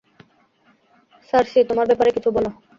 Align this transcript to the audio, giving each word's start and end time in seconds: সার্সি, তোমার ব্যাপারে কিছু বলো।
সার্সি, 1.29 1.59
তোমার 1.69 1.85
ব্যাপারে 1.89 2.11
কিছু 2.15 2.29
বলো। 2.35 2.49